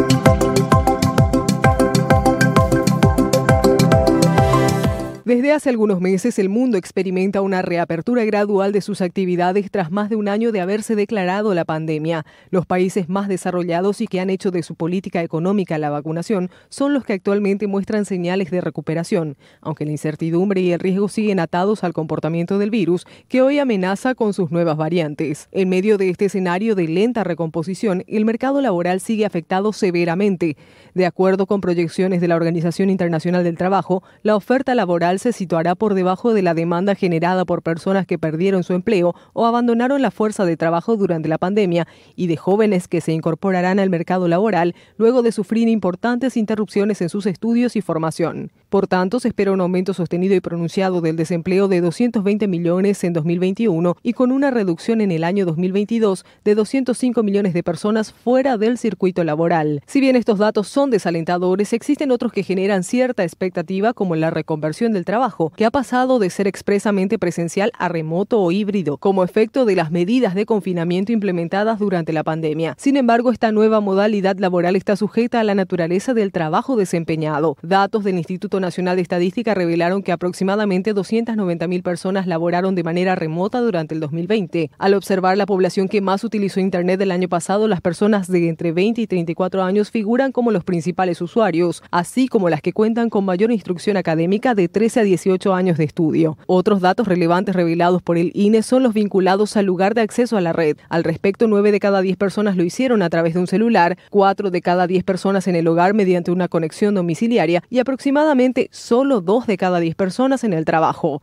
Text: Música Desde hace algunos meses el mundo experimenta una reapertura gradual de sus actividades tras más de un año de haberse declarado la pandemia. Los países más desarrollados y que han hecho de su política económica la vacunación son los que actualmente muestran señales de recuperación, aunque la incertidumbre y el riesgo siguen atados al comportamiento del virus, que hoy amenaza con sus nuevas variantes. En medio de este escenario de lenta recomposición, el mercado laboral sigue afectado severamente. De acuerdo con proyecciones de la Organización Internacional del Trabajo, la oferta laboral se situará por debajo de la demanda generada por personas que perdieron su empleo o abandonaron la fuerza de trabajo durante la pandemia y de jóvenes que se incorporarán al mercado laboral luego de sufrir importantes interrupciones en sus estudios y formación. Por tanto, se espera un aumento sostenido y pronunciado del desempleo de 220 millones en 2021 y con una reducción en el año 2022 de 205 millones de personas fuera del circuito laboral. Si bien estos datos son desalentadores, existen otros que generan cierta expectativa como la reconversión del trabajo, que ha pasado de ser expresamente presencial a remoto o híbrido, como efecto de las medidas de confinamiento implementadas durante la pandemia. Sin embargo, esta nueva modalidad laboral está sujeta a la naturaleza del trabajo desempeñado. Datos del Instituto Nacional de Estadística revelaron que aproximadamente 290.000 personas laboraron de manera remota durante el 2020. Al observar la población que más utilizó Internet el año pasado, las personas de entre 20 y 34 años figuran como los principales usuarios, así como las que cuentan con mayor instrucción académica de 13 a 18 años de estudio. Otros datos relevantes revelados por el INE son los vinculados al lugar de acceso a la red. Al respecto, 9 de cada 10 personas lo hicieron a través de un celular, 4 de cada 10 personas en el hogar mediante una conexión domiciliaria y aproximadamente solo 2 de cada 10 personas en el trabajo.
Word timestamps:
Música 0.00 0.39
Desde 5.30 5.52
hace 5.52 5.70
algunos 5.70 6.00
meses 6.00 6.40
el 6.40 6.48
mundo 6.48 6.76
experimenta 6.76 7.40
una 7.40 7.62
reapertura 7.62 8.24
gradual 8.24 8.72
de 8.72 8.80
sus 8.80 9.00
actividades 9.00 9.70
tras 9.70 9.92
más 9.92 10.10
de 10.10 10.16
un 10.16 10.26
año 10.26 10.50
de 10.50 10.60
haberse 10.60 10.96
declarado 10.96 11.54
la 11.54 11.64
pandemia. 11.64 12.26
Los 12.50 12.66
países 12.66 13.08
más 13.08 13.28
desarrollados 13.28 14.00
y 14.00 14.08
que 14.08 14.18
han 14.18 14.28
hecho 14.28 14.50
de 14.50 14.64
su 14.64 14.74
política 14.74 15.22
económica 15.22 15.78
la 15.78 15.88
vacunación 15.88 16.50
son 16.68 16.94
los 16.94 17.04
que 17.04 17.12
actualmente 17.12 17.68
muestran 17.68 18.06
señales 18.06 18.50
de 18.50 18.60
recuperación, 18.60 19.36
aunque 19.60 19.84
la 19.84 19.92
incertidumbre 19.92 20.62
y 20.62 20.72
el 20.72 20.80
riesgo 20.80 21.06
siguen 21.06 21.38
atados 21.38 21.84
al 21.84 21.92
comportamiento 21.92 22.58
del 22.58 22.70
virus, 22.70 23.06
que 23.28 23.40
hoy 23.40 23.60
amenaza 23.60 24.16
con 24.16 24.32
sus 24.32 24.50
nuevas 24.50 24.76
variantes. 24.76 25.48
En 25.52 25.68
medio 25.68 25.96
de 25.96 26.10
este 26.10 26.24
escenario 26.24 26.74
de 26.74 26.88
lenta 26.88 27.22
recomposición, 27.22 28.02
el 28.08 28.24
mercado 28.24 28.60
laboral 28.60 28.98
sigue 28.98 29.26
afectado 29.26 29.72
severamente. 29.72 30.56
De 30.94 31.06
acuerdo 31.06 31.46
con 31.46 31.60
proyecciones 31.60 32.20
de 32.20 32.26
la 32.26 32.34
Organización 32.34 32.90
Internacional 32.90 33.44
del 33.44 33.56
Trabajo, 33.56 34.02
la 34.24 34.34
oferta 34.34 34.74
laboral 34.74 35.19
se 35.20 35.32
situará 35.32 35.74
por 35.74 35.94
debajo 35.94 36.34
de 36.34 36.42
la 36.42 36.54
demanda 36.54 36.94
generada 36.94 37.44
por 37.44 37.62
personas 37.62 38.06
que 38.06 38.18
perdieron 38.18 38.64
su 38.64 38.72
empleo 38.72 39.14
o 39.32 39.46
abandonaron 39.46 40.02
la 40.02 40.10
fuerza 40.10 40.44
de 40.44 40.56
trabajo 40.56 40.96
durante 40.96 41.28
la 41.28 41.38
pandemia 41.38 41.86
y 42.16 42.26
de 42.26 42.36
jóvenes 42.36 42.88
que 42.88 43.00
se 43.00 43.12
incorporarán 43.12 43.78
al 43.78 43.90
mercado 43.90 44.28
laboral 44.28 44.74
luego 44.96 45.22
de 45.22 45.32
sufrir 45.32 45.68
importantes 45.68 46.36
interrupciones 46.36 47.00
en 47.00 47.08
sus 47.08 47.26
estudios 47.26 47.76
y 47.76 47.82
formación. 47.82 48.50
Por 48.68 48.86
tanto, 48.86 49.20
se 49.20 49.28
espera 49.28 49.52
un 49.52 49.60
aumento 49.60 49.94
sostenido 49.94 50.34
y 50.34 50.40
pronunciado 50.40 51.00
del 51.00 51.16
desempleo 51.16 51.68
de 51.68 51.80
220 51.80 52.46
millones 52.48 53.02
en 53.04 53.12
2021 53.12 53.96
y 54.02 54.12
con 54.12 54.32
una 54.32 54.50
reducción 54.50 55.00
en 55.00 55.10
el 55.10 55.24
año 55.24 55.44
2022 55.44 56.24
de 56.44 56.54
205 56.54 57.22
millones 57.22 57.52
de 57.52 57.62
personas 57.62 58.12
fuera 58.12 58.56
del 58.56 58.78
circuito 58.78 59.24
laboral. 59.24 59.82
Si 59.86 60.00
bien 60.00 60.16
estos 60.16 60.38
datos 60.38 60.68
son 60.68 60.90
desalentadores, 60.90 61.72
existen 61.72 62.10
otros 62.10 62.32
que 62.32 62.42
generan 62.42 62.84
cierta 62.84 63.24
expectativa 63.24 63.92
como 63.92 64.16
la 64.16 64.30
reconversión 64.30 64.92
del 64.92 65.04
trabajo, 65.10 65.52
que 65.56 65.64
ha 65.64 65.72
pasado 65.72 66.20
de 66.20 66.30
ser 66.30 66.46
expresamente 66.46 67.18
presencial 67.18 67.72
a 67.76 67.88
remoto 67.88 68.40
o 68.40 68.52
híbrido, 68.52 68.96
como 68.96 69.24
efecto 69.24 69.64
de 69.64 69.74
las 69.74 69.90
medidas 69.90 70.36
de 70.36 70.46
confinamiento 70.46 71.10
implementadas 71.10 71.80
durante 71.80 72.12
la 72.12 72.22
pandemia. 72.22 72.76
Sin 72.78 72.96
embargo, 72.96 73.32
esta 73.32 73.50
nueva 73.50 73.80
modalidad 73.80 74.38
laboral 74.38 74.76
está 74.76 74.94
sujeta 74.94 75.40
a 75.40 75.44
la 75.44 75.56
naturaleza 75.56 76.14
del 76.14 76.30
trabajo 76.30 76.76
desempeñado. 76.76 77.56
Datos 77.60 78.04
del 78.04 78.18
Instituto 78.18 78.60
Nacional 78.60 78.94
de 78.94 79.02
Estadística 79.02 79.52
revelaron 79.52 80.04
que 80.04 80.12
aproximadamente 80.12 80.94
290.000 80.94 81.82
personas 81.82 82.28
laboraron 82.28 82.76
de 82.76 82.84
manera 82.84 83.16
remota 83.16 83.60
durante 83.60 83.96
el 83.96 84.00
2020. 84.00 84.70
Al 84.78 84.94
observar 84.94 85.36
la 85.36 85.46
población 85.46 85.88
que 85.88 86.00
más 86.00 86.22
utilizó 86.22 86.60
Internet 86.60 87.00
el 87.00 87.10
año 87.10 87.28
pasado, 87.28 87.66
las 87.66 87.80
personas 87.80 88.30
de 88.30 88.48
entre 88.48 88.70
20 88.70 89.00
y 89.00 89.08
34 89.08 89.64
años 89.64 89.90
figuran 89.90 90.30
como 90.30 90.52
los 90.52 90.62
principales 90.62 91.20
usuarios, 91.20 91.82
así 91.90 92.28
como 92.28 92.48
las 92.48 92.62
que 92.62 92.72
cuentan 92.72 93.10
con 93.10 93.24
mayor 93.24 93.50
instrucción 93.50 93.96
académica 93.96 94.54
de 94.54 94.68
13 94.90 95.00
a 95.00 95.04
18 95.04 95.54
años 95.54 95.78
de 95.78 95.84
estudio. 95.84 96.36
Otros 96.46 96.80
datos 96.80 97.06
relevantes 97.06 97.54
revelados 97.54 98.02
por 98.02 98.18
el 98.18 98.32
INE 98.34 98.64
son 98.64 98.82
los 98.82 98.92
vinculados 98.92 99.56
al 99.56 99.66
lugar 99.66 99.94
de 99.94 100.00
acceso 100.00 100.36
a 100.36 100.40
la 100.40 100.52
red. 100.52 100.78
Al 100.88 101.04
respecto, 101.04 101.46
9 101.46 101.70
de 101.70 101.78
cada 101.78 102.00
10 102.00 102.16
personas 102.16 102.56
lo 102.56 102.64
hicieron 102.64 103.00
a 103.00 103.08
través 103.08 103.34
de 103.34 103.40
un 103.40 103.46
celular, 103.46 103.96
4 104.10 104.50
de 104.50 104.60
cada 104.60 104.88
10 104.88 105.04
personas 105.04 105.46
en 105.46 105.54
el 105.54 105.68
hogar 105.68 105.94
mediante 105.94 106.32
una 106.32 106.48
conexión 106.48 106.96
domiciliaria 106.96 107.62
y 107.70 107.78
aproximadamente 107.78 108.68
solo 108.72 109.20
2 109.20 109.46
de 109.46 109.56
cada 109.56 109.78
10 109.78 109.94
personas 109.94 110.42
en 110.42 110.54
el 110.54 110.64
trabajo. 110.64 111.22